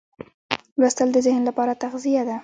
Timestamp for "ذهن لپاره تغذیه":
1.27-2.23